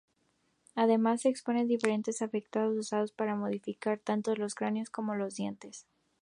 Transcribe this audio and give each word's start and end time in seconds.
Además, 0.73 1.21
se 1.21 1.29
exponen 1.29 1.67
diferentes 1.67 2.23
artefactos 2.23 2.75
usados 2.75 3.11
para 3.11 3.35
modificar 3.35 3.99
tanto 3.99 4.35
los 4.35 4.55
cráneos 4.55 4.89
como 4.89 5.13
los 5.13 5.35
dientes. 5.35 5.85